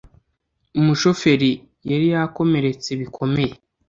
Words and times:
umushoferi 0.79 1.51
yari 1.89 2.07
yakomeretse 2.13 2.89
bikomeye 3.01 3.53